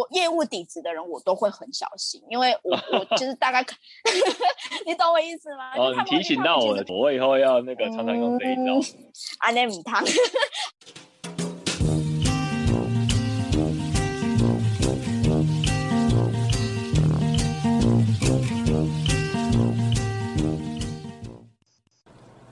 [0.00, 3.62] 我业务底子的人，我都会很小心，因为我我 就是大概，
[4.86, 5.76] 你懂我意思吗？
[5.76, 8.80] 哦，你提醒到我了，我以后要那个常常用这一招。
[9.40, 9.52] 阿
[9.84, 10.02] 汤。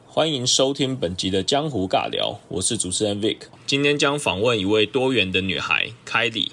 [0.07, 3.39] 欢迎收听本集的江湖尬聊，我是主持人 Vic。
[3.67, 6.53] 今天将访问一位多元的女孩凯里。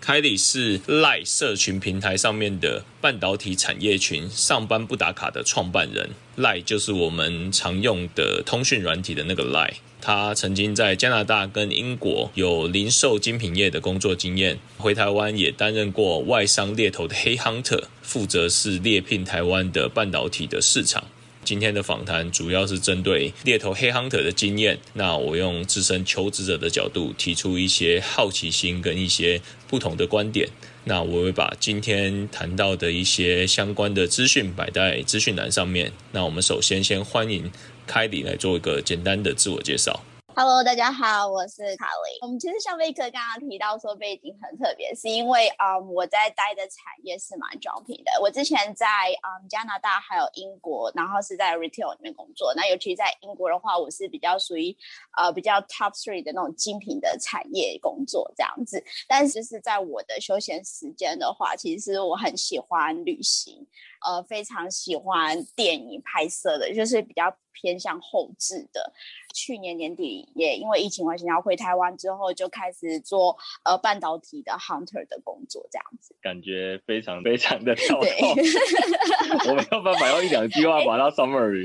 [0.00, 6.08] 凯里是赖社群平台上面的半导体产业群上班不打卡的创办人。
[6.36, 9.74] 赖就是我们常用的通讯软体的那个赖。
[10.00, 21.04] 他曾经在加拿大跟英国有零售精品业的工作经验，回台湾也担任过外商猎头的黑 hunter，负责是猎聘台湾的半导体的市场。
[21.42, 30.48] 今天的访谈主要是针对猎头黑 hunter 的经验，那我用自身求职者的角度提出一些好奇心跟一些不同的观点。
[30.84, 35.92] 那我会把今天谈到的一些相关的资讯摆在资讯栏上面。
[36.12, 37.50] 那我们首先先欢迎
[37.86, 40.04] 凯里来做一个简单的自我介绍。
[40.32, 42.18] Hello，大家好，我是卡莉。
[42.22, 48.12] 我们其实像贝克刚刚提到说背景很特别，是因为啊我在待的产业是蛮招聘的。
[48.22, 52.54] 我之前在嗯加拿大还有英国，然后是在 retail 里面工作。
[52.54, 54.74] 那尤其在英国的话，我是比较属于
[55.18, 58.82] 呃比较 top three 的那种精品的产业工作这样子。
[59.08, 63.66] 但是是在我的休闲时间的话，其实我很喜欢旅行，
[64.06, 68.92] 呃非常喜欢电影拍摄的，就是比较偏向后置的。
[69.40, 78.04] 去年年底也因为疫情关系，然后回台湾之后就开始做呃半导体的 hunter 的工作，这样子感觉非常非常的跳脱。
[79.48, 81.64] 我没有办法用一两句话把它 summary。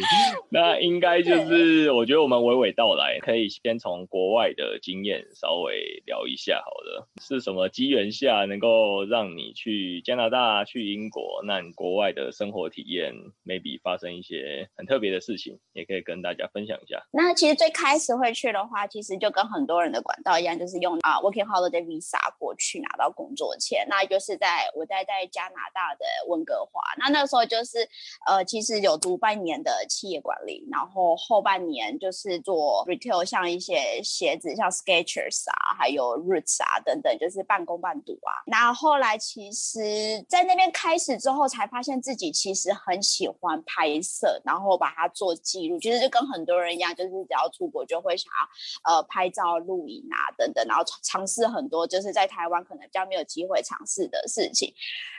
[0.49, 11.41] 那应该就是我觉得我们娓娓道来，可以先从国外的经验稍微聊一下，好了，是什么机缘下能够让你去加拿大、去英国？
[11.45, 13.13] 那你国外的生活体验
[13.45, 17.03] ，maybe 发生一些很特别的事情，也可以跟大家分享一下。
[17.11, 17.55] 那其实。
[17.55, 23.85] 最开始会去的话，其实就跟很多人的管道一样，就是用啊 working holiday visa 过去拿到工作签。
[23.89, 27.87] 那就是在我在在加拿大的温哥华，那那时候就是
[28.27, 38.43] 呃，其实有读半年的企业管理，然后后半年就是做 retail，像一些鞋子，像 sketchers 啊，还有 Roots 啊等等，就是半工半读啊。
[38.45, 45.79] 那后来其实，在那边开始之后，才发现自己其实很喜欢拍摄，然后把它做记录。
[45.79, 54.73] 其实就跟很多人一样，就是只要出国就会想要呃拍照、录影啊等等，然后尝试很多就是在台湾可能比较没有机会尝试的事情。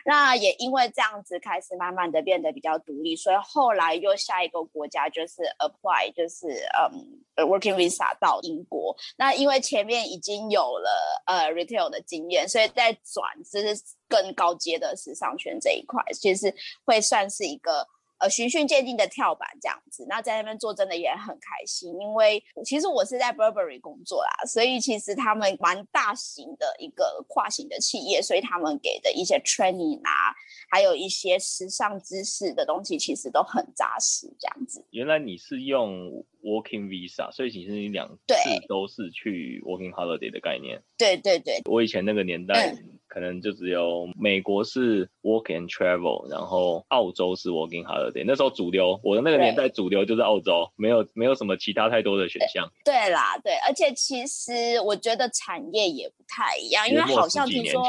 [0.05, 6.47] 那也因为这样子开始慢慢的变得比较独立，所以后来又下一个国家就是 apply 就是
[6.79, 8.95] 嗯 working visa 到英国。
[9.17, 16.55] 那因为前面已经有了呃 retail 的经验，所以在转就是更高阶的时尚圈这一块，其实
[16.85, 17.89] 会算是一个。
[18.19, 30.33] 呃，循序渐进的跳板这样子，那在那边做真的也很开心，因为其实我是在 Burberry 工作啦，所以其实他们蛮大型的一个跨型的企业，所以他们给的一些 training 啊，
[30.71, 34.85] 还有一些时尚知识的东西，其实都很扎实这样子。
[34.91, 38.35] 原来你是用 Working Visa，所以其实你两次
[38.69, 40.83] 都是去 Working Holiday 的概念。
[40.97, 42.77] 对对对，我以前那个年代。
[43.09, 48.25] 可能就只有美国是 work and travel，然后澳洲是 working holiday。
[48.27, 52.69] 那时候主流，我的那个年代主流就是澳洲，没有没有什么其他太多的选项。
[52.85, 57.81] 对啦，对，而且其实我觉得产业也不太一样，因为好像听说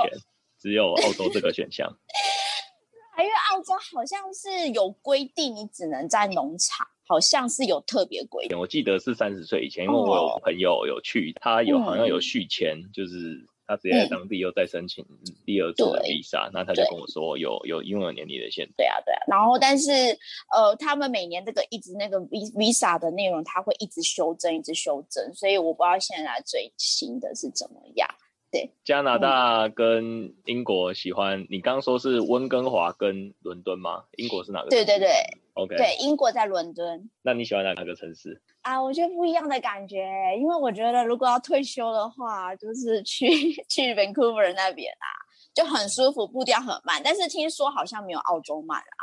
[0.62, 1.92] 只有澳洲这个选项。
[3.20, 8.60] 因为澳洲好像是有规定，你只能在农场，好像是有特别规定。
[8.60, 13.46] 我记得是三十岁以前，因为我有朋友有去，他有好像有续签，就是。
[13.70, 15.06] 他直接在当地又再申请
[15.46, 18.72] 第二次的 visa，那他就跟我说有有因为有年龄的限制。
[18.78, 19.20] 对啊，对啊。
[19.28, 19.92] 然后但是
[20.56, 28.08] 呃，他们每年这个一直那个 visa 的内容，他会一直修正，一直修正，所以我不知道现在最新的是怎么样。
[28.60, 34.04] 对，加拿大跟英国喜欢你刚刚说是温哥华跟伦敦吗？
[34.18, 34.70] 英国是哪个？
[34.70, 35.10] 对对对
[35.54, 35.76] ，OK。
[35.76, 37.10] 对，英国在伦敦。
[37.22, 38.42] 那你喜欢哪个城市？
[38.62, 40.06] 啊，我觉得不一样的感觉，
[40.38, 43.28] 因为我觉得如果要退休的话，就是去
[43.70, 45.08] 去 Vancouver 那边啊，
[45.58, 49.02] 就很舒服，步调很慢，但是听说好像没有澳洲慢啊。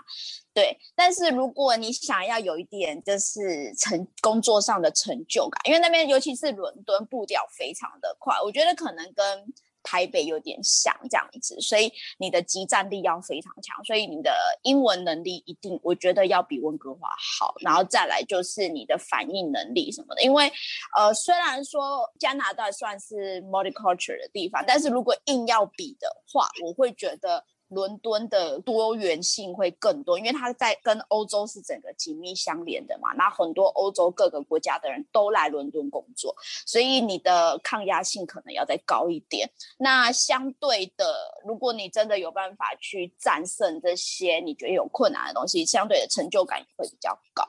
[0.53, 9.53] 对，但是如果你想要有一点就是成工作上的成就感，因为那边尤其是伦敦步调非常的快，我觉得可能跟
[9.84, 17.08] 台北有点像这样子，所以你的集战力要非常强，所以你的英文能力一定我觉得要比温哥华
[17.38, 20.50] 好，然后再来就是你的反应能力什么的，因为
[20.96, 27.44] 呃虽然说加拿大算是 multicultural 的地方，但是如果硬要比的话，我会觉得。
[27.69, 33.12] 伦敦的多元性会更多，因为它在跟欧洲是整个紧密相连的嘛。
[33.14, 36.34] 那很多欧洲各个国家的人都来伦敦工作，
[36.66, 39.50] 所以你的抗压性可能要再高一点。
[39.78, 41.14] 那相对的，
[41.46, 47.44] 如果你真的有办法去战胜这些你觉得有困难的东西，相对的成就感也会比较高。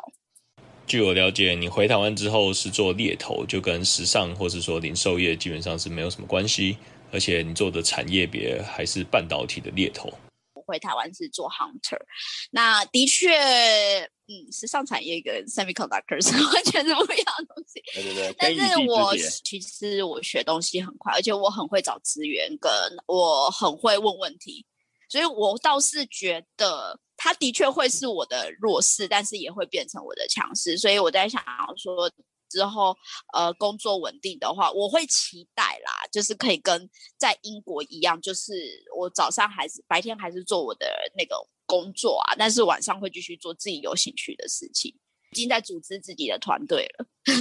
[0.88, 6.77] 据我了解，你回台湾之后是做猎头，就跟时尚或是说零售业基本上是没有什么关系。
[7.15, 10.13] 而且你做的产业别还是半导体的猎头。
[10.53, 11.97] 我回台湾是做 hunter，
[12.51, 13.31] 那的确，
[14.27, 17.81] 嗯，时尚产业跟 semiconductors 完全是不一样的东西。
[17.94, 18.35] 对对对。
[18.38, 19.15] 但是我
[19.45, 22.69] 其实我学东西很快，而且我很会找资源，跟
[23.06, 24.65] 我很会问问题，
[25.07, 30.77] 所以我倒是觉得它的确会是我的弱势，但是也会变成我的强势。
[30.77, 31.41] 所以我在想
[31.77, 32.11] 说。
[32.50, 32.95] 之后，
[33.33, 38.53] 呃，工作稳定的话，我会期待啦，就是可以跟在英国一样，就是
[38.97, 40.88] 我早上还是白天还是做我的
[41.18, 44.95] 那个工作啊，但是晚上会继续做自己有兴趣的事情。
[45.35, 47.05] 已经在组织自己的团队了。
[47.25, 47.33] 对，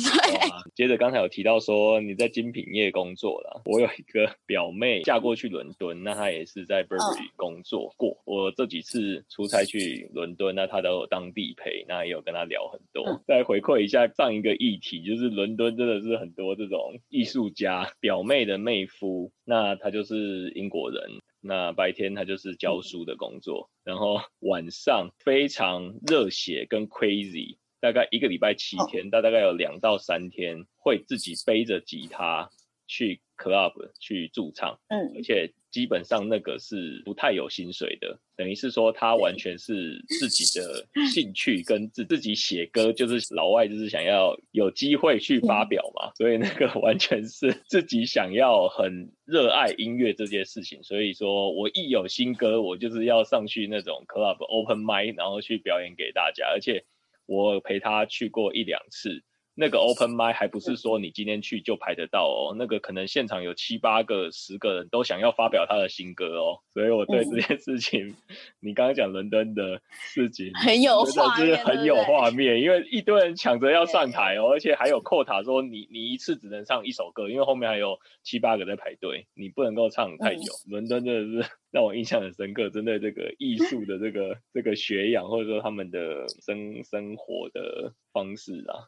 [0.74, 3.62] 接着刚才有提到说你在精品业工作了。
[3.66, 8.16] 我有一个 表妹嫁过去伦敦，那她也是在 Burberry 工作过。
[8.24, 13.22] 我这几次出差去伦敦，那她都有当地陪，那也有跟她聊很多。
[13.28, 17.92] 再回馈一下上一个议题，就是伦敦真的是很多这种艺术家。
[18.00, 21.02] 表妹的妹夫，那他就是英国人，
[21.40, 27.56] 那白天他就是教书的工作，然后晚上非常热血跟 crazy。
[27.84, 32.48] 大概一个礼拜七天，他大概有两到三天会自己背着吉他
[32.86, 56.82] 去 club 去驻唱，嗯，而且基本上那个是不太有薪水的，等于是说他完全是自己的兴趣跟自自己写歌，就是老外就是想要有机会去发表嘛，所以那个完全是自己想要很热爱音乐这件事情，所以说我一有新歌，我就是要上去那种 club open mic，然后去表演给大家，而且。
[57.26, 59.24] 我陪他去过一两次，
[59.54, 68.14] 那个 open m i 还不是说你今天去就排得到哦，那个可能现场有七八个、十个人都想要发表他的新歌哦，所以我对这件事情，
[68.60, 80.42] 你刚刚讲伦敦的事情很有画面，很有画面，因为一堆人抢着要上台哦，而且还有扣塔说你你一次只能唱一首歌，因为后面还有七八个在排队，你不能够唱太久。
[80.68, 81.50] 伦敦真的是。
[81.74, 88.86] 让我印象很深刻，针对这个艺术的这个这个学养，或者说他们的生生活的方式啊。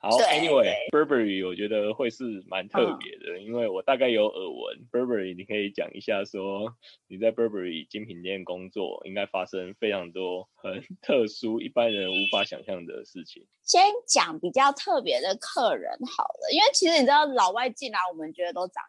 [0.00, 6.76] 好，Anyway，Burberry 我觉得会是蛮特别的，因为我大概有耳闻，Burberry 你可以讲一下，说
[7.08, 13.44] 你在 Burberry 精品店工作，应该发生非常多很特殊、一般人无法想象的事情。
[13.64, 18.84] 先讲比较特别的客人好了，因为其实你知道，老外进来，我们觉得都长。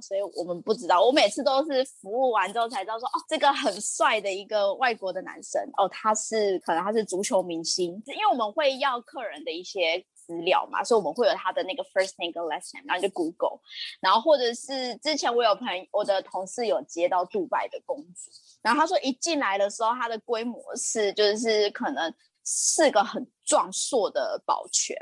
[0.00, 13.60] 所以我们不知道，我每次都是服务完之后才知道说，哦，这个很帅的一个外国的男生，哦，他是可能他是足球明星，因为我们会要客人的一些资料嘛，所以我们会有他的那个 first name 跟 last name，然后就 Google，
[14.00, 18.30] 然后或者是之前我有朋，我的同事有接到杜拜的公主，
[18.62, 22.12] 然后他说一进来的时候，他的规模是就是可能
[22.44, 24.96] 是个很壮硕的保全。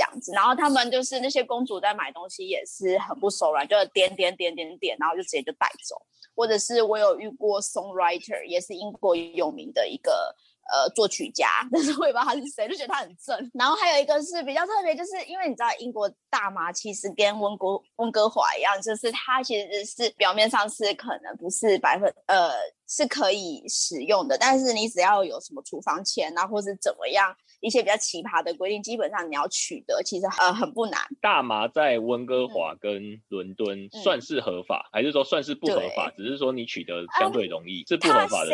[0.00, 5.94] 这样子，然后他们就是那些公主在买东西也是很不手软，就点点点点点，然后就直接就带走。
[6.34, 10.34] 或者是我有遇过 songwriter，也是英国有名的一个
[10.72, 13.50] 呃作曲家，但是我也不知道他是谁，就觉得他很正。
[13.52, 22.52] 然后还有一个是比较特别，就是因为你知道英国大麻其实跟温哥温哥华一样，就是它其实是表面上是可能不是百分呃
[22.88, 27.36] 是可以使用的，但是你只要有什么处方签啊，或是怎么样。
[27.60, 31.00] 一些比较奇葩的规定，基本上你要取得，其实呃很不难。
[31.20, 36.12] 大麻在温哥华跟伦敦算是合法，还是说算是不合法？
[36.16, 38.50] 只是说你取得相对容易，是不合法的。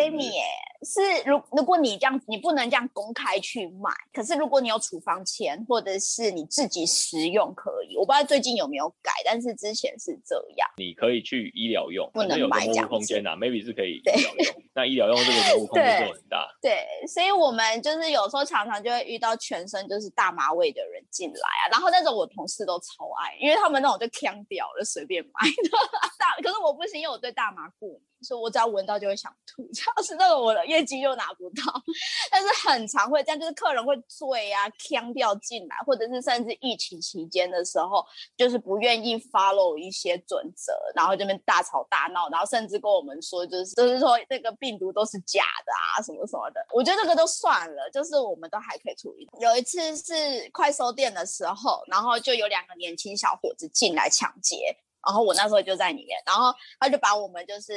[0.82, 3.90] 是如如果你这样，你不能这样公开去卖。
[4.12, 7.96] 可是如果你有处方签，或者是你自己食用可以。
[7.96, 10.68] 我不知道最近有没有改，但是之前是这样。
[10.76, 14.62] 你可以去医疗用，不能买这样空间呐，maybe 是可以医疗用。
[14.74, 16.46] 那医疗用这个浓雾控制就 很大。
[16.60, 25.32] 对，所以我们就是有时候常常就会遇到全身就是大麻味的人进来啊，然后那种我同事都超爱，因为他们那种就 can 掉了，随便买
[26.18, 28.00] 大， 可是我不行，因为我对大麻过敏。
[28.26, 31.62] 所以我只要闻到就会想吐， 这样是那个我的业绩就拿不到。
[32.30, 38.04] 但是很常会这样，就是客人会醉啊、呛掉进来，或者是甚至疫情期间的时候，
[38.36, 46.60] 就是不愿意 follow 一些准则，然后这边大吵大闹，然后甚至跟我们说，就是就是说这个病毒都是假的啊，什么什么的。
[46.74, 49.28] 我觉得这个都算了，就是我们都还可以处理。
[49.40, 54.76] 有一次是快收店的时候，然后就有两个年轻小伙子进来抢劫。
[55.06, 57.72] 然后我那时候就在里面，然后他就把我们就是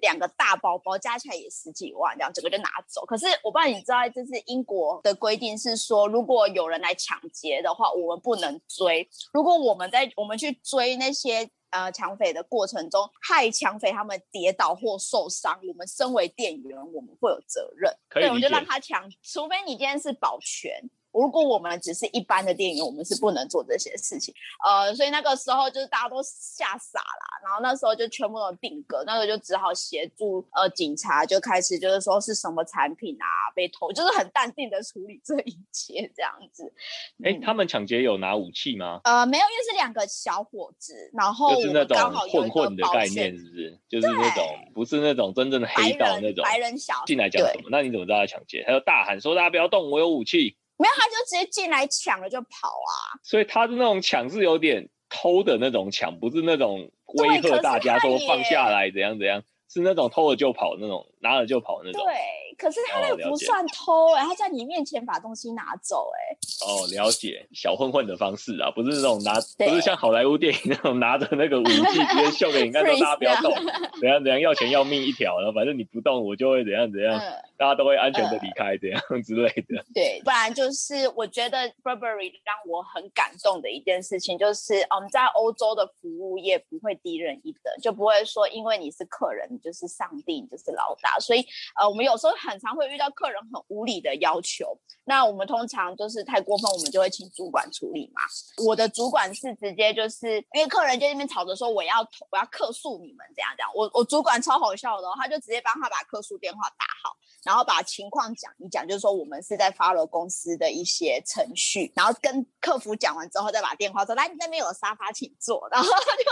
[0.00, 3.06] 两个大包包加起来也十几万，这样整个就拿走。
[3.06, 9.08] 可是我不知道你知道，这是英国的规定是说，如果有人来抢劫的话，我们不能追。
[9.32, 17.96] 如果我们在我们去追那些呃抢匪的过程中，害抢匪他们跌倒或受伤，我们身为店员，我们会有责任。
[18.10, 20.72] 对，我们就让他抢，除非你今天是保全。
[21.14, 24.34] 如果我们只是一般的店员，我们是不能做这些事情。
[24.66, 36.72] 呃，所以那个时候就是大家都吓傻了，然后那时候就全部都定格，那个就只好协助呃警察就开始就是说是什么产品啊被偷，就是很淡定的处理这一切这样子。
[37.24, 39.00] 哎，他们抢劫有拿武器吗？
[39.04, 41.96] 呃，没有，因为是两个小伙子，然后就是那种
[42.32, 43.78] 混混的概念，是不是？
[43.88, 44.44] 就是那种
[44.74, 47.68] 不是那种真正的黑道那种白人小进来讲什么？
[47.70, 48.64] 那你怎么知道他抢劫？
[48.66, 53.18] 他就大喊说：“大家不要动，我有武器。”没有，他就直接进来抢了就跑啊！
[53.22, 62.02] 所以他的那种抢是有点偷的那种抢，不是那种威吓大家说放下来怎样怎样，是那种偷了就跑那种，拿了就跑那种。
[62.04, 62.14] 对。
[62.56, 66.36] 可是他那个不算偷哎，他在你面前把东西拿走哎。
[66.64, 73.52] 哦，了解，小混混的方式啊，不是那种拿，不是像好莱坞电影那种拿着那个武器直接秀给你看，说 大家不要动，
[74.00, 77.20] 怎样怎样要钱要命一条，然后反正你不动我就会怎样怎样，
[77.56, 79.84] 大家都会安全的离开这样之类的。
[79.92, 91.44] 对，不然就是我觉得 Burberry 让我很感动的一件事情，就是我们在欧洲的服务业不会低人一等，就不会说因为你是客人你就是上帝你就是老大，所以
[91.80, 92.34] 呃我们有时候。
[92.44, 98.20] 很常会遇到客人很无理的要求，那我们通常就是太过分，我们就会请主管处理嘛。
[98.66, 116.22] 我的主管是直接就是因为客人在那边吵着说我要我要客诉你们这样怎样，我我主管超好笑的，他就直接帮他把客诉电话打好，然后把情况讲一讲，就是说我们是在 follow 公司的一些程序，然后跟客服讲完之后再把电话说来你那边有沙发请坐， 然后他就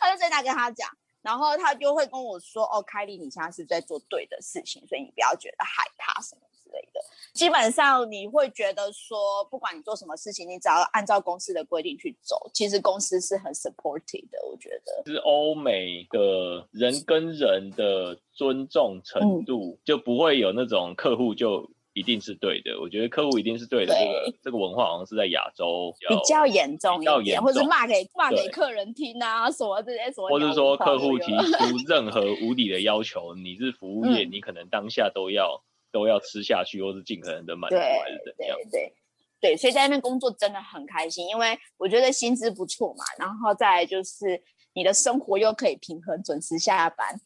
[0.00, 0.90] 他就在那跟他讲。
[1.26, 7.00] 然后他就会跟我说：“哦，凯莉，你现在是在做对的事情，所以你不要觉得害怕什么之类的。
[7.34, 14.38] 基本上你会觉得说，不管你做什么事情，你只要按照公司的规定去走，其实公司是很 supportive 的。
[14.48, 23.94] 我觉得是欧美的人跟人的尊重程度，就不会有那种客户就。”一定是对的，我觉得客户一定是对的。
[23.94, 30.28] 这个这个文化好像是在亚洲比较严重一点，或者骂给骂给客人听啊，什么这些什么。
[30.28, 31.54] 或者说客户提出
[31.88, 38.58] 任何无理的要求，你是服务业，你可能当下都要都要吃下去，或是尽可能的满足，还是怎样？
[38.70, 38.92] 对
[39.40, 44.42] 对，所以在那边工作真的很开心，因为我觉得薪资不错嘛，然后再就是
[44.74, 47.18] 你的生活又可以平衡，准时下班。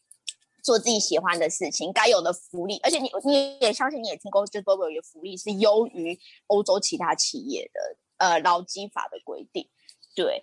[0.63, 9.69] 做自己喜欢的事情，该有的福利，而且你你也相信，你也听过，就 Burberry 的福利是优于欧洲其他企业的，呃，劳基法的规定，
[10.15, 10.43] 对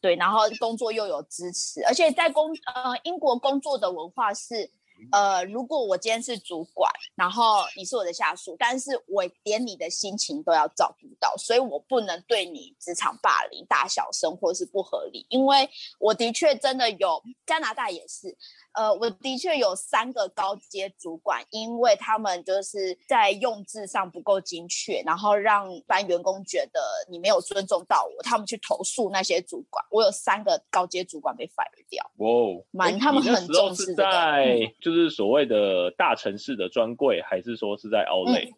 [0.00, 4.70] 对，然后工作又有支持，而且在工呃英国工作的文化是。
[5.12, 15.70] 呃，如果我今天是主管，然后你是我的下属，但是我连你的心情都要照顾到，所以我不能对你职场霸凌、大小声或是不合理，因为
[16.00, 18.36] 我的确真的有加拿大也是，
[18.78, 26.80] 呃，我的确有三个高阶主管，因为他们就是在用字上不够精确，然后让班员工觉得
[27.10, 32.08] 你没有尊重到我，他们去投诉那些主管，我有三个高阶主管被 fire 掉。
[32.18, 34.72] 哇，蛮他们很重视在。
[34.80, 38.52] 就是所谓的大城市的专柜，还是说是在 Outlet？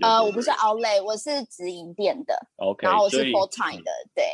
[0.00, 2.46] 呃，我不是 Outlet，我是直营店的。
[2.58, 4.24] OK，然后我是 Full Time 的，对。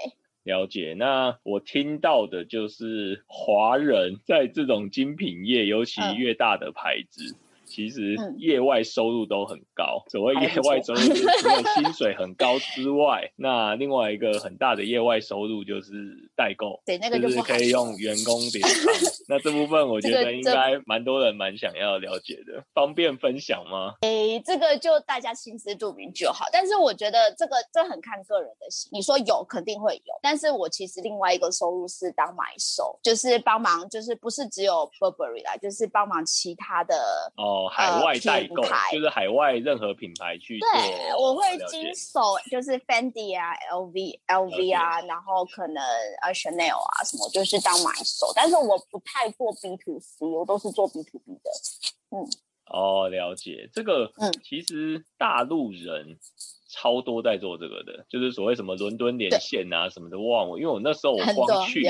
[0.51, 0.95] 了解。
[0.99, 7.37] 那我听到的就是华人在这种精品业，尤其越大的牌子。
[7.71, 10.03] 其实业外收入都很高。
[10.09, 11.01] 所谓业外收入，
[11.41, 15.91] 除了薪水很高之外，那另外一个很大的业外收入就是
[16.37, 18.67] 代购，对，那个就是可以用员工点。
[19.29, 23.95] 那这部分我 觉得应该蛮多人蛮想要了解的，方便分享吗？
[24.01, 26.47] 诶，这个就大家心知肚明就好。
[26.53, 28.91] 但是我觉得这个这很看个人的心。
[28.93, 36.95] 你说有肯定会有，但是我其实另外一个收入是当买手，就是帮忙，就是不是只有 Burberry 啦，就是帮忙其他的。
[37.37, 37.60] 哦。
[37.61, 38.63] 哦，海外代购
[38.93, 45.83] 就是海外任何品牌去对，我会经手就是 Fendi 啊，LV LV 啊，然后可能
[46.23, 51.51] 呃 Chanel 啊什么，就是当买手，但是我不太做 B to C，我都是做 B to B 的。
[52.11, 52.27] 嗯，
[52.67, 53.69] 哦，了解。
[53.73, 56.19] 这个，嗯，其实大陆人
[56.69, 61.85] 超多在做这个的，就是所谓什么伦敦连线啊什么的，忘我，因为我那时候我光去。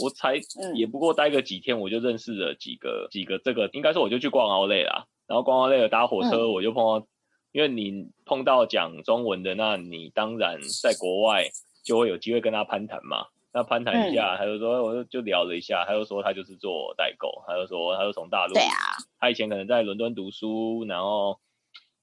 [0.00, 0.40] 我才
[0.74, 7.06] 也不过待个几天，我就认识了几个几个这个，应该说我就去逛奥莱啦，然后逛奥莱了搭火车，我就碰到，
[7.52, 11.44] 因为你碰到讲中文的，那你当然在国外
[11.84, 13.26] 就会有机会跟他攀谈嘛。
[13.52, 21.38] 那攀谈一下，他就说，我就就聊了一下，他就说他就是做代购，他就说他就从大陆，对啊，他以前可能在伦敦读书，然后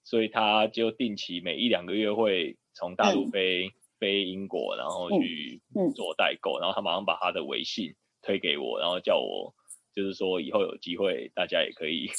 [0.04, 3.72] 所以他就定期每一两个月会从大陆飞。
[4.00, 5.62] 飞英国，然后去
[5.96, 9.54] 做代购，然后他马上把他的微信推给我，然后叫我，
[9.94, 12.10] 就是说以后有机会，大家也可以。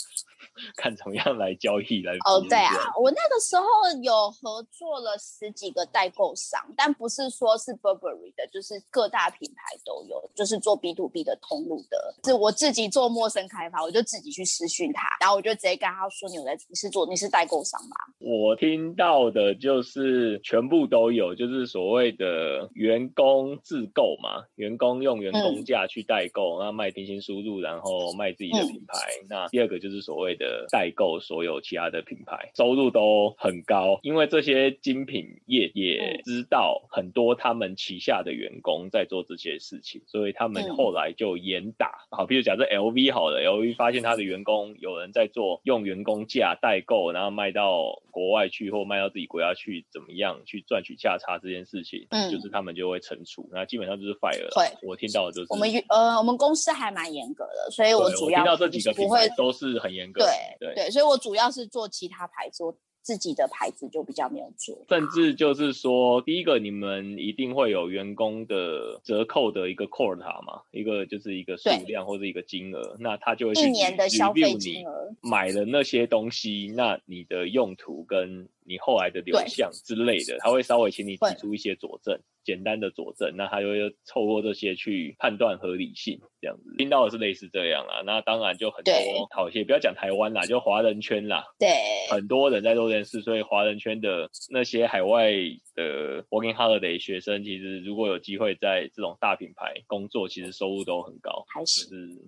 [0.76, 3.64] 看怎么样来交易来哦，对啊，我那个时候
[4.02, 12.14] 有合作了十几个代购商，但不是说是 Burberry 的，就是各大品牌都有，就是做 B to B 的通路的。
[12.24, 28.98] 是我自己做陌生开发，我就自己去私讯他，然后我就直接跟他说：“你在你是做你是代购商吗？”我听到的就是全部都有，就是所谓的员工自购嘛，员工用员工价去代购，那卖定薪输入，然后卖自己的品牌。
[29.28, 30.29] 那第二个就是所谓。
[30.34, 42.06] 的代购所有其他的品牌收入都很高，因为这些精品业也知道很多他们旗下的员工在做这些事情，所以他们后来就严打。
[42.10, 54.48] 好，比如假设 LV 好了，LV 发现他的员工有人在做用员工价代购，然后卖到国外去或卖到自己国家去，怎么样去赚取价差这件事情，嗯，就是他们就会惩处，那基本上就是 fire。
[54.54, 60.19] 对，我听到的就是我们呃，我们公司还蛮严格的，所以我主要听到这几个品牌都是很严格。
[60.24, 64.84] 对对，所以我主要是做其他牌子，我自己的牌子就比较没有做。
[64.88, 82.18] 甚至就是说，第一个你们一定会有员工的折扣的一个 quota 嘛，一个就是一个数量或者一个金额，那他就会一年的消费金额买了那些东西，那你的用途跟你后来的流向之类的，他会稍微请你提出一些佐证。
[82.42, 88.02] 简单的佐证，那他就会透过这些去判断合理性，这样子听到的是类似这样啦。
[88.06, 88.94] 那当然就很多
[89.30, 91.68] 好一些，不要讲台湾啦，就华人圈啦，对，
[92.10, 95.30] 很多人在做这件事，所以华人圈的那些海外
[95.74, 101.44] 的 working holiday 学生，其实如果有机会在这种大品牌工作，其实收入都很高。
[101.54, 101.84] 还是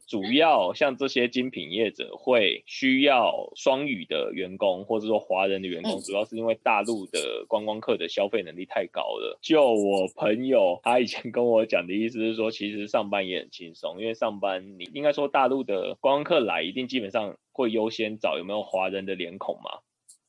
[0.07, 9.39] 主要像这些精品业者会需要双语的员工，或者说华人的员工，主要是因为大陆的观光客的消费能力太高了。
[9.43, 10.09] 就我。
[10.15, 19.81] 朋友，他以前跟我讲的意思是说，其实上班也很轻松，因为上班你应该说大陆的观光客来，一定基本上会优先找有没有华人的脸孔嘛。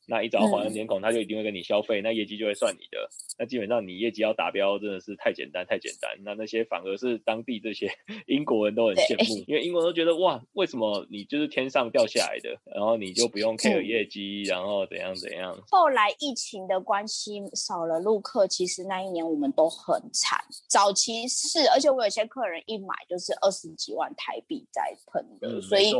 [0.07, 3.09] 那一找到华人脸孔，他就一定会跟你消费，那业绩就会算你的。
[3.39, 6.11] 那基本上你业绩要达标，真的是太简单太简单。
[6.23, 7.89] 那那些反而是当地这些
[8.27, 15.57] 英国人都很羡慕，因为英国人都觉得哇，为什么你就是天上掉下来的，然后你就不用 care 业绩，然后怎样怎样。
[15.69, 20.39] 后来疫情的关系少了陆客，其实那一年我们都很惨。
[20.67, 25.93] 早期是，而且我有些客人一买就是二十几万台币在喷的，所以。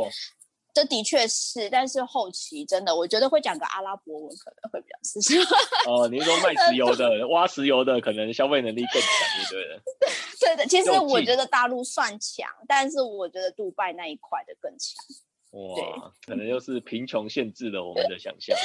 [0.74, 5.56] 这的确是，但是后期真的，我觉得会讲个阿拉伯文可能会比较适合。
[5.86, 9.10] 哦，你说卖 石油的、挖石油的，可能消费能力更强，
[9.50, 9.82] 对的。
[10.40, 14.92] 对的，其实我觉得大陆算强，但是我觉得杜拜那一块的更强。
[15.54, 18.56] 哇，可能又是贫穷限制了我们的想象，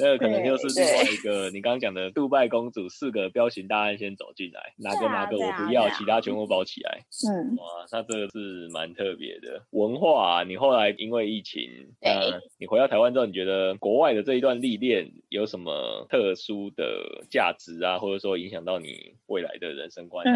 [0.00, 6.98] 那可能就是另外一个你刚刚讲的杜拜公主四个彪形大汉先走进来，哪个哪个我不要，其他全部包起来。
[7.30, 10.42] 嗯，哇，那这个是蛮特别的文化。
[10.42, 20.32] 你后来因为疫情，嗯，你回到台湾之后，你觉得国外的这一段历练有什么特殊的价值啊，或者说影响到你未来的人生观、态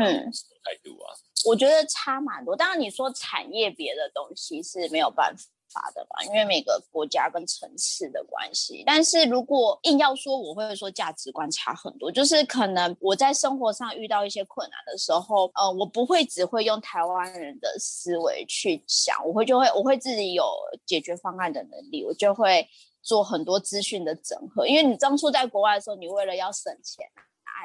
[0.85, 1.11] 度啊？
[1.45, 2.55] 我觉得差蛮多。
[2.55, 5.43] 当然，你说产业别的东西是没有办法。
[5.77, 8.83] 法的吧，因为每个国家跟城市的关系。
[8.87, 12.11] 但是如果硬要说，我会说价值观差很多。
[12.11, 20.45] 就是可能我在生活上遇到一些困难的时候，呃，我不会只会用台湾人的思维去想，我会就会我会自己有
[20.87, 22.67] 解决方案的能力，我就会
[23.03, 24.67] 做很多资讯的整合。
[24.67, 27.07] 因为你当初在国外的时候，你为了要省钱。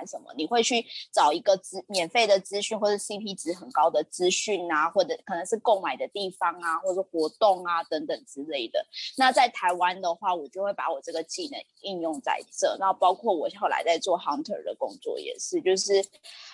[0.05, 8.85] 什么，你会去找一个资免费的资讯或者 CP 值很高的资讯啊，或者可能是购买的地方啊，或者活动啊等等之类的。
[9.17, 16.03] 那在台湾的话，我就会把我这个技能应用在这，那包括我后来在做 hunter 的工作也是，就是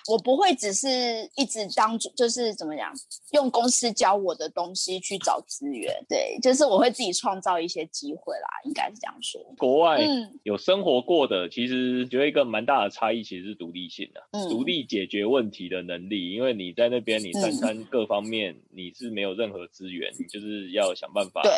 [0.08, 2.92] 我不会只是一直当就是怎么讲，
[3.32, 9.40] 用公司教我的东西去找资源，对，就是我会自己创造一些机会啦，应该是这样说。
[9.56, 10.00] 国外
[10.42, 16.30] 有生活过的，其实觉得一个蛮大的差异，其实是独立性的，独立解决问题的能力。
[16.30, 21.52] 因为你在那边，你三餐各方面你是没有任何资源，你就是要想办法对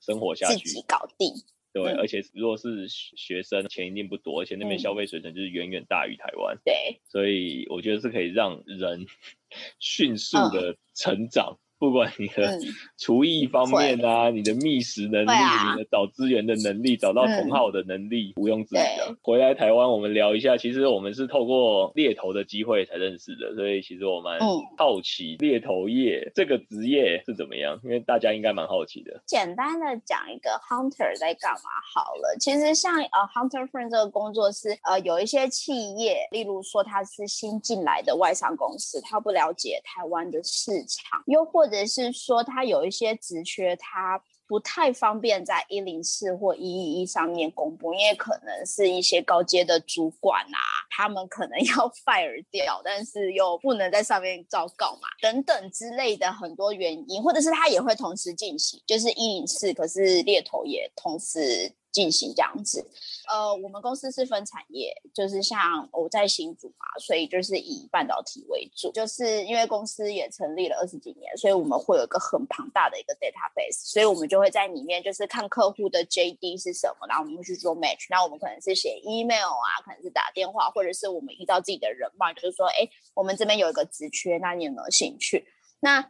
[0.00, 1.28] 生活下去，自己搞定。
[1.70, 6.58] 对，而且如果是学生，钱一定不多，而且那边消费水准就是远远大于台湾。
[6.64, 9.06] 对，所以我觉得是可以让人
[9.78, 11.58] 迅速的成长。
[11.78, 12.58] 不管你的
[12.96, 19.16] 厨艺方面啊，你的觅食能力，你的找资源的能力，找到同好的能力，毋庸置疑的。
[19.22, 24.40] 回来台湾，我们聊一下，其实我们是透过猎头的机会才认识的，所以其实我蛮
[24.76, 29.22] 好奇猎头业这个职业是怎么样，因为大家应该蛮好奇的。
[29.26, 50.58] 简单的讲一个 hunter 在干嘛好了，其实像呃 hunter friend 这个工作是呃有一些企业，例如说他是新进来的外商公司，他不了解台湾的市场，又或或者是说他有一些职缺，他不太方便在一零四或一一一上面公布，因为可能是一些高阶的主管啊，
[50.96, 51.74] 他们可能 要
[52.06, 61.70] fire 掉，但是又不能在上面招告嘛，等等之类的很多原因，或者是他也会同时进行，就是一零四，可是猎头也同时。
[61.98, 62.88] 进行这样子，
[63.26, 68.92] 呃，我们公司是分产业，就是像我在新组嘛，所以就是以半导体为主。
[68.92, 78.06] 就是因为公司也成立了二十几年，所以我们会有一个很庞大的一个 database，所以我们就会在里面就是看客户的 JD 是什么，然后我们去做 match。
[78.10, 85.44] 那我们可能是写 email 啊，可能是打电话，或者是我们依照自己的人脉，就是说，哎，我们这边有一个职缺，那你有没有兴趣？
[85.80, 86.08] 那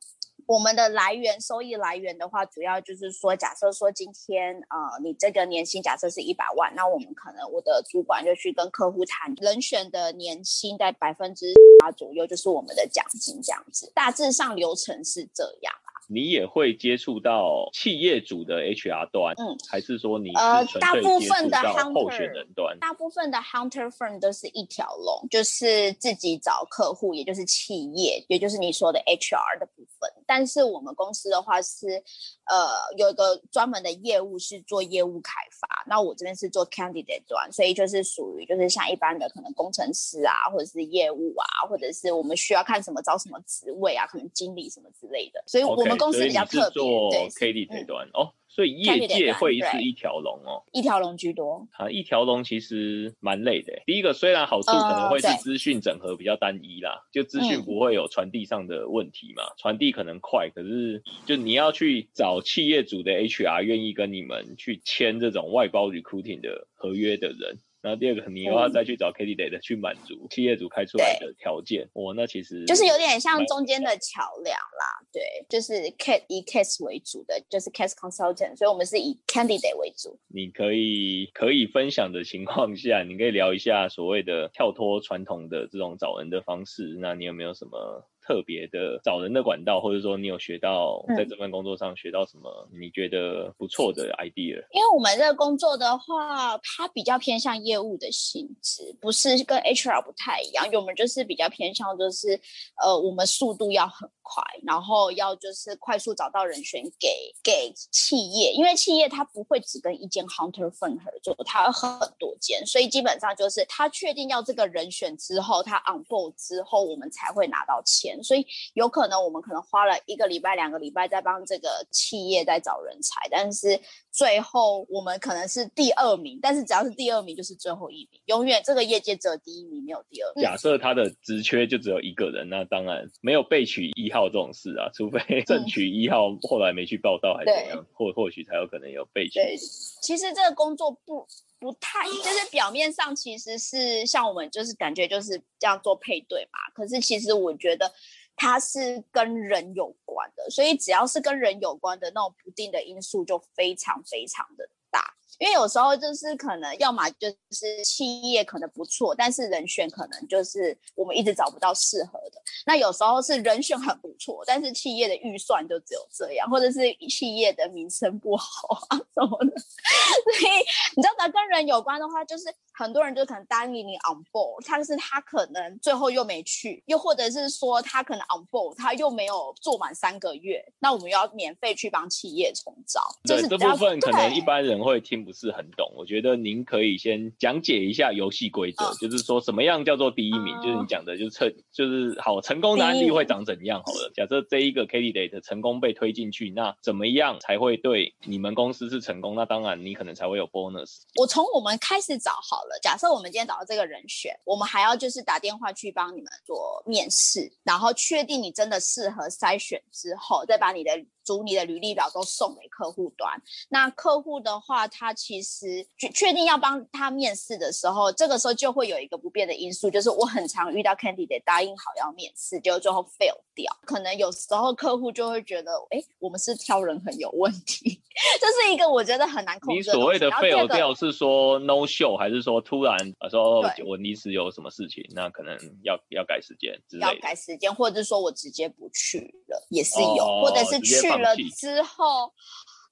[0.49, 13.93] 我们的来源收益来源的话，主要就是说，假设说今天呃，你这个年薪假设是一百万，那我们可能我的主管就去跟客户谈人选的年薪在百分之八左右，就是我们的奖金这样子。
[13.95, 15.75] 大致上流程是这样。
[16.11, 21.59] 你也会接触到企业主的 HR 端，嗯，还是说你呃，大部分的
[21.95, 30.11] 候选人端，大部分的 hunter firm 都是一条龙，就是自己找客户，也就是企业，也就是你说的 HR 的部分。
[30.27, 32.03] 但是我们公司的话是，
[32.49, 45.99] 呃，有一个专门的业务是做业务开发，那我这边是做 candidate 端，所以就是属于就是像一般的可能工程师啊，或者是业务啊，或者是我们需要看什么招什么职位啊，可能经理什么之类的，所以我们。
[45.99, 51.69] 公司比较特别，做这端哦，所以业界会是一条龙哦，一条龙居多。
[51.75, 53.73] 啊，一条龙其实蛮累的。
[53.87, 67.61] 第一个虽然好处可能会是资讯整合比较单一啦，就资讯不会有传递上的问题嘛，传递可能快，可是就你要去找企业主的 H R 愿意跟你们去签这种外包 recruiting 的合约的人。
[67.89, 75.01] 然后第二个，你又要再去找的去满足企业主开出来的条件，哦，那其实就是有点像中间的桥梁啦。
[75.11, 80.21] 对，就是 case 以 case 为主的，就是 case consultant，所以我们是以 candidate 为主。
[80.29, 86.99] 你可以可以分享的情况下，你可以聊一下所谓的跳脱传统的这种找人的方式。
[87.01, 88.07] 那你有没有什么？
[88.29, 94.63] 特别的找人的管道，或者说你有学到在这份工作上学到什么你觉得不错的 idea？
[94.71, 100.67] 因为我们这个工作的话，它比较偏向业务的性质，不是跟 HR 不太一样。
[100.67, 102.39] 因为我们就是比较偏向，就是
[102.85, 107.09] 呃，我们速度要很快，然后要就是快速找到人选给
[107.43, 118.18] 给企业，因为企业它不会只跟一间 hunter firm 合作，它很多间，所以基本上就是他确定要这个人选之后，他 on board 之后，我们才会拿到钱。
[118.23, 126.39] 所以有可能我们可能花了一个礼拜、两个礼拜在帮这个企业在找人才，但是最后我们可能是第二名。
[126.41, 130.33] 但是只要是第二名，就是最后一名，永远这个业界只有第一名，没有第二。
[130.41, 139.35] 假设他的职缺就只有一个人，那当然没有备取一号这种事啊，除非正取一号后来没去报道还是怎样，或或许才有可能有备取。
[139.35, 139.57] 对，
[140.03, 141.27] 其实这个工作不
[141.59, 147.93] 不太，就是表面上其实是像我们就是感觉就是这样做配对嘛，可是其实我觉得。
[148.41, 155.13] 它是跟人有关的，所以只要是跟人有关的那种不定的因素就非常非常的大。
[155.39, 162.41] 因为有时候就是可能要么就是企业可能不错，但是人选可能就是我们一直找不到适合的。
[162.67, 169.53] 那有时候是人选很不错，但是企业的预算就只有这样，或者是企业的名声不好啊什么的。
[169.61, 170.65] 所以
[170.97, 183.01] 你知道，跟人有关的话，就是很多人就可能答应你 on board，但是他可能最后又没去，又或者是说他可能 on board，他又没有做满三个月，那我们要免费去帮企业重招。
[183.25, 185.18] 对这部分可能一般人会听。
[185.25, 193.83] 不是很懂，我觉得您可以先讲解一下游戏规则，就是说什么样叫做第一名，就是你讲的，就是成就是好成功的案例会长怎样？
[193.85, 199.35] 好了，假设这一个 candidate 成功被推进去，那怎么样才会对你们公司是成功？
[199.35, 201.03] 那当然你可能才会有 bonus。
[201.17, 210.91] 我从我们开始找好了，假设我们今天找到这个人选，我们还要就是打电话去帮你们做面试，然后确定你真的适合筛选之后，再把你的。
[211.29, 213.39] 组你的履历表都送给客户端，
[213.69, 223.71] 那客户的话，他其实确确定要帮他面试的时候，这个时候就会有一个不变的因素，就是我很常遇到 candidate 答应好要面试，结果最后 fail 掉。
[223.85, 228.01] 可能有时候客户就会觉得，哎，我们是挑人很有问题，
[228.41, 229.77] 这是一个我觉得很难控制。
[229.77, 232.97] 你所谓的 fail 掉是说 no show，还是说突然
[233.31, 237.15] 说我临时有什么事情，那可能要要改时间之类的？
[237.15, 241.18] 要改时间，或者说我直接不去了，也是有，或者是去。
[241.19, 242.33] 了之后，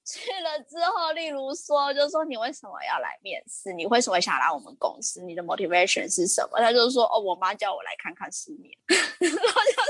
[0.05, 3.73] 去了之后，例如说，就说你为什么要来面试？
[3.73, 5.21] 你为什么想来我们公司？
[5.21, 6.59] 你的 motivation 是什么？
[6.59, 8.71] 他就说，哦，我妈叫我来看看世面。
[9.19, 9.83] 然后就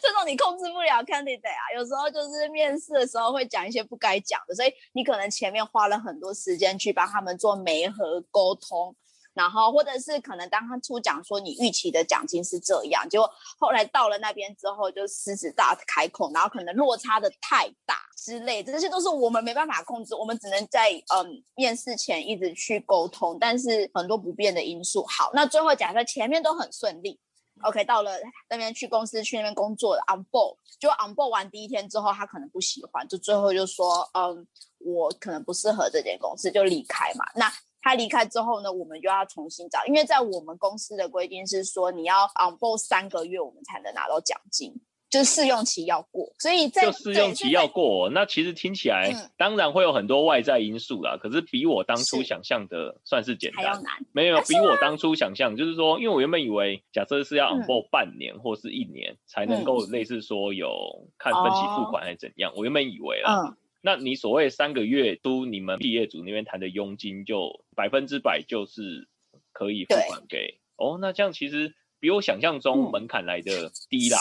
[0.00, 8.94] 这种你控制不了 candidate 啊，有时候就是面试的时候会讲一些不该讲的，所以你可能前面花了很多时间去帮他们做媒合沟通。
[9.32, 25.04] 然后，或者是可能当他出讲说你预期的奖金是这样，结果后来到了那边之后就狮子大开口，然后可能落差的太大之类，这些都是我们没办法控制，我们只能在嗯面试前一直去沟通，但是很多不变的因素。
[25.06, 27.18] 好，那最后假设前面都很顺利
[27.62, 34.46] ，OK，到了那边去公司去那边工作，on board，就 on board 完第一天之后，他可能不喜欢，就最后就说嗯，
[34.78, 37.24] 我可能不适合这间公司，就离开嘛。
[37.36, 44.74] 那他离开之后呢，我们就要重新找，因为在我们公司的规定是说，你要 on board 三个月，我们才能拿到奖金，
[45.08, 46.32] 就是试用期要过。
[46.38, 51.16] 所以在试用期要过，那其实听起来当然会有很多外在因素啦。
[51.16, 53.92] 可是比我当初想象的算是简单，还要难。
[54.12, 60.70] 没有，比我当初想象，就是说，因为我原本以为，假设是要 on board 半年或是一年才能够类似说有
[61.16, 63.56] 看分期付款还是怎样，我原本以为啦。
[63.82, 69.08] 那你所谓三个月都你们毕业组那边谈的佣金，就百分之百就是
[69.52, 70.98] 可以付款给哦。
[71.00, 74.18] 那这样其实比我想象中门槛来的低啦。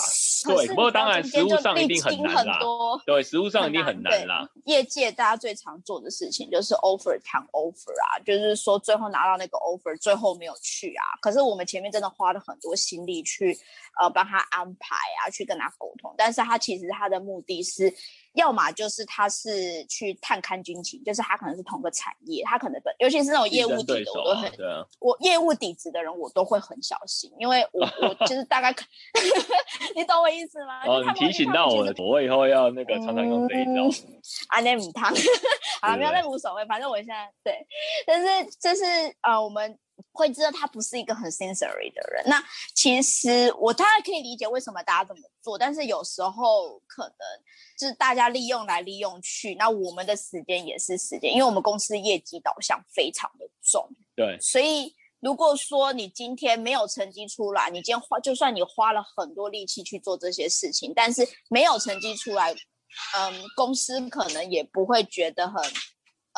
[0.48, 2.60] 对，不过当然实物上一定很难啦。
[3.06, 4.50] 对，实物上一定很难啦。
[4.66, 11.04] 业界大家最常做的事情就是 offer 谈 offer 啊，就是说最后拿到那个 offer，最后没有去啊。
[11.22, 13.58] 可是我们前面真的花了很多心力去
[14.02, 17.94] 呃帮他安排啊，去跟他沟通，但是他其实他的目的是。
[18.34, 24.52] 要么就是他是去探勘军情，就是他可能是同个产业，他可能本尤其是那种业务底的，我都很，
[25.00, 28.74] 我业务底子的人我都会很小心，因为我我就 是大概，
[29.96, 30.82] 你懂我意思吗？
[30.86, 33.90] 哦，你提醒到我了，我以后要那个常常用这一招。
[34.50, 35.12] 阿内姆汤，
[35.82, 37.66] 好了，没有那无所谓，反正我现在对，
[38.06, 38.84] 但是就是
[39.22, 39.78] 呃，我们。
[40.12, 42.24] 会知道他不是一个很 sensory 的人。
[42.26, 47.18] 那其实我大概可以理解为什么大家这么做，但是有时候可能
[47.78, 49.56] 就是大家利用来利用去。
[49.56, 53.90] 那我们的时间也是时间，因为我们公司业绩导向非常的重。
[54.16, 65.64] 对，所以如果说你今天没有成绩出来，你今天花就算你花了很多力气去做这些事情，但是没有成绩出来，嗯，公司可能也不会觉得很。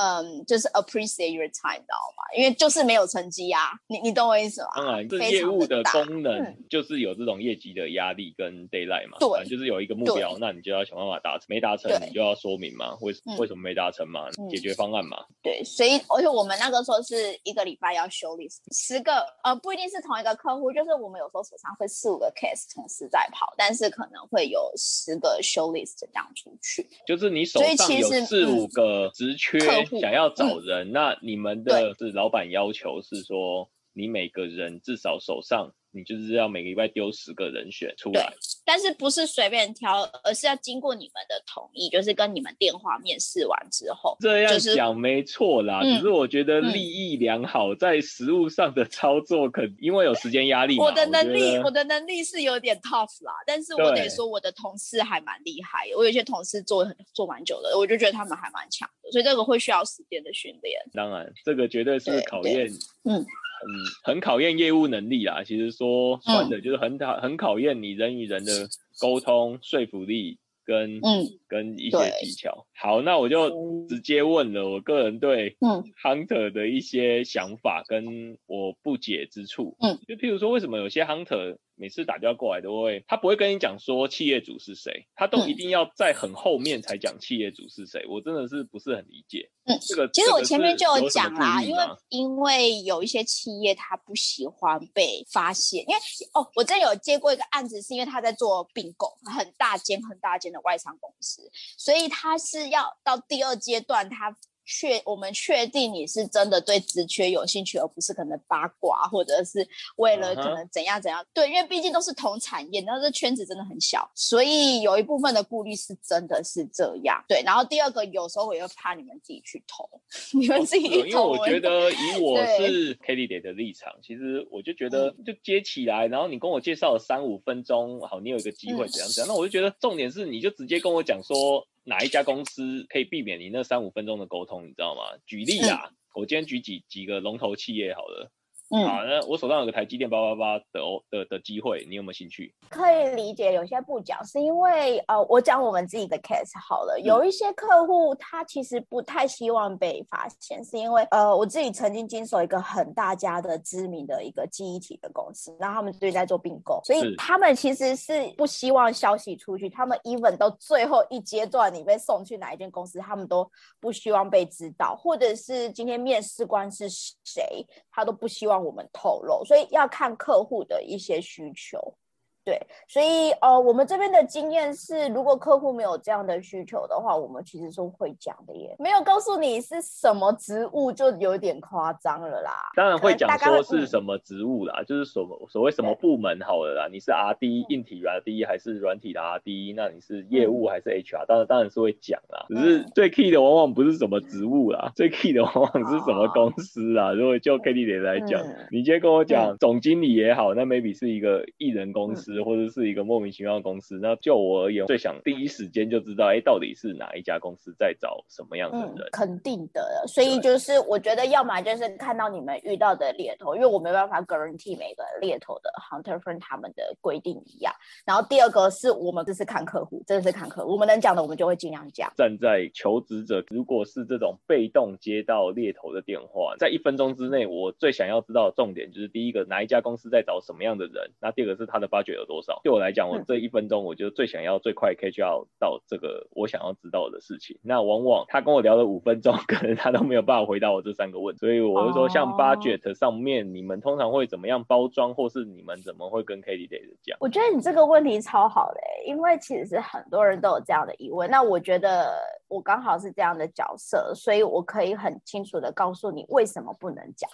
[0.02, 2.24] 嗯，就是 appreciate your time，知道吗？
[2.36, 4.70] 因为就是没有成绩啊，你你懂我意思吗？
[4.76, 15.18] 当然，这业务的功能就是有这种业绩的压力跟 d a y l i g h t 嘛，对，就是有一个目标，那你就要想办法达成，没达成你就要说明嘛，为为什么没达成嘛，解决方案嘛。
[15.44, 29.60] 对，所以而且我们那个时候是一个礼拜要修 list 十个，呃，不一定是同一个客户，就是我们有时候手上会四五个 case 同时在跑，但是可能会有十个修 list 这样出去，就是你手上有四五个职缺。
[30.00, 35.74] 想要找人，那你们的是老板要求是说你每个人至少手上。
[35.94, 44.16] 你就是要每个礼拜丢十个人选出来，但是不是随便挑，而是要经过你们的同意，就是跟你们电话面试完之后。
[44.22, 50.80] 这样讲没错啦，只是我觉得利益良好，在实物上的操作，可因为有时间压力。
[50.80, 60.80] 我的能力，我的能力是有点 tough 啦，但是我得说，我的同事还蛮厉害，我有些同事做做蛮久的，我就觉得他们还蛮强的，所以这个会需要时间的训练。
[60.94, 62.70] 当然，这个绝对是考验，
[63.04, 63.26] 嗯。
[63.64, 63.70] 嗯，
[64.04, 65.44] 很考验业务能力啦。
[65.44, 68.68] 其实说穿的，就是很考很考验你人与人的
[69.00, 72.66] 沟通说服力跟嗯跟一些技巧。
[72.82, 79.78] 好，那我就直接问了，我个人对嗯 hunter 的一些想法跟我不解之处。
[79.82, 88.04] 嗯，就譬如说，为什么有些 hunter 每次打电话过来都会，他不会跟你讲说企业主是谁，他都一定要在很后面才讲企业主是谁。
[88.10, 89.48] 我真的是不是很理解。
[89.66, 96.02] 嗯，这个其实我前面就有讲啦，因为因为有一些企业他不喜欢被发现，因为
[96.34, 104.36] 哦，我真有接过一个案子，是因为他在做并购，很大间很大间的外商公司，所以他是要到第二阶段他。
[104.64, 111.26] 确，我们确定你是真的对职缺有兴趣，而不是可能八卦，或者是为了可能怎样怎样。
[111.34, 117.22] 对，因为毕竟都是同产业，然后这圈子真的很小，所以有一部分的顾虑是真的是这样。
[117.28, 119.90] 对，然后第二个，有时候我又怕你们自己去投，
[120.40, 121.06] 你们自己投。
[121.08, 131.68] 因为我觉得以 我是 Kelly 的立场，其实我就觉得就接起来，然后你跟我介绍了三五分钟，好，你有一个机会怎样怎样，那我就觉得重点是你就直接跟我讲说。
[131.84, 134.66] 哪一家公司可以避免你那三五分钟的沟通？
[134.66, 135.02] 你知道吗？
[135.26, 138.32] 举例啊，我今天举几几个龙头企业好了。
[138.72, 142.54] 好，那我手上有个台积电八八八的哦的的机会，你有没有兴趣？
[142.70, 146.98] 可以理解，有些不讲是因为呃，我讲我们自己的 case 好了。
[147.02, 159.70] 有一些客户他其实不太希望被发现，是因为呃，我自己曾经经手一个很大家的知名的一个记忆体的公司，然后他们最近在做并购，所以他们其实是不希望消息出去。
[159.70, 163.46] 他们 even 到最后一阶段，你被送去哪一间公司，他们都
[163.82, 168.61] 不希望被知道，或者是今天面试官是谁，他都不希望。
[168.64, 171.96] 我们透露，所以要看客户的一些需求。
[172.44, 178.76] 对，所以呃，我们这边的经验是，如果客户没有这样的需求的话，我们其实是会讲的耶。
[178.80, 182.52] 没有告诉你是什么职务，就有点夸张了啦。
[182.76, 186.88] 当然会讲说是什么职务啦，就是所所谓什么部门好了啦。
[186.92, 189.74] 你是 R D 硬体 R D 还是软体的 R D？
[189.78, 191.26] 那你是业务还是 H R？
[191.28, 192.48] 当然当然是会讲啦。
[192.50, 197.14] 只是最 key 的往往不是什么职务啦，最 key 的往往是什么公司啦。
[197.14, 202.31] 如果就 K D 点来讲，你今天跟我讲总经理也好，那 maybe 是一个艺人公司。
[202.42, 209.10] 或者是一个莫名其妙的公司，那就我而言，最想第一时间就知道，哎，到底是哪一家公司在找什么样的人？
[209.12, 217.74] 肯定的，所以就是我觉得，要么就是看到你们遇到的猎头，因为我没办法 guarantee 每个猎头的 hunter friend 他们的规定一样。
[218.06, 222.12] 然后第二个是我们这是看客户，真的是看客户，我们能讲的我们就会尽量讲。
[222.16, 231.12] 站在求职者，如果是这种被动接到猎头的电话，在一分钟之内，我最想要知道的重点就是第一个，哪一家公司在找什么样的人？
[231.20, 232.62] 那第二个是他的 budget 有多少？
[232.64, 235.20] 对我来讲，我这一分钟，我就最想要最快 catch
[235.60, 237.60] 到这个我想要知道的事情。
[237.62, 241.40] 那往往他跟我聊了五分钟， 可能他都没有办法回答我这三个问题。
[241.40, 247.18] 所以我就说，像 budget 上面，你们通常会怎么样包装，或是你们怎么会跟 k a t i e 讲？
[247.20, 251.30] 我觉得你这个问题超好的，因为其实是很多人都有这样的疑问。
[251.30, 252.14] 那我觉得
[252.48, 257.30] 我刚好是这样的角色，所以我可以很清楚的告诉你为什么不能讲。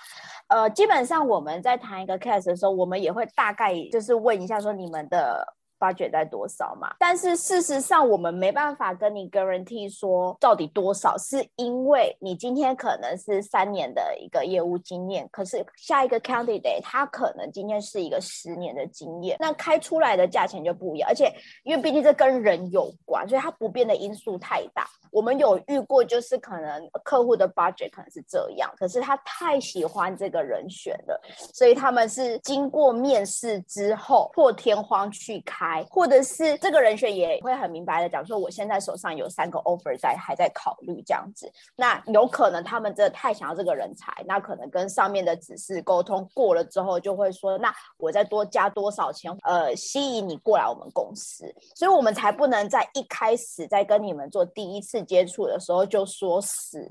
[0.48, 5.57] 呃，基本上我们在谈一个 case 的时候，我们也会大概就是问一下说你们的。
[5.80, 6.96] Budget 在多少嘛？
[7.00, 21.10] 但是事实上，我们没办法跟你 guarantee 说到底多少，是因为你今天可能是三年的一个业务经验，可是下一个 candidate 他可能今天是一个十年的经验，那开出来的价钱就不一样。
[21.10, 24.88] 而且因为毕竟这跟人有关，所以它不变的因素太大。
[25.10, 31.20] 我们有遇过，就是可能客户的 budget 可能是这样，可是他太喜欢这个人选了，
[31.54, 35.86] 所以他们是经过面试之后破天荒去开开。
[35.90, 56.88] 或者是这个人选也会很明白的讲说，我现在手上有三个 offer 在还在考虑这样子，那有可能他们真的太想要这个人才，那可能跟上面的指示沟通过了之后，就会说，那我再多加多少钱，呃，吸引你过来我们公司，所以我们才不能在一开始在跟你们做第一次接触的时候就说死。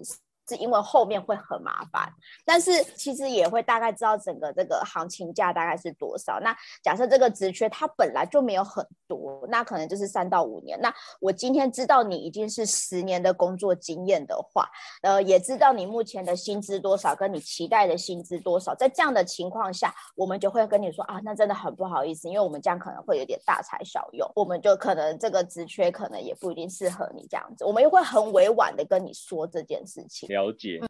[0.48, 2.08] 是因为后面会很麻烦，
[2.44, 6.38] 但是其实也会大概知道整个这个行情价大概是多少。
[6.40, 10.78] 那假设这个职缺它本来就没有很多，那可能就是三到五年。
[10.80, 14.68] 那我今天知道你已经是十年的工作经验的话，
[15.02, 30.28] 呃，也知道你目前的薪资多少，跟你期待的薪资多少，在这样的情况下，我们就会跟你说啊，那真的很不好意思，因为我们这样可能会有点大材小用，我们就可能这个职缺可能也不一定适合你这样子，我们又会很委婉的跟你说这件事情。
[30.36, 30.82] 了解，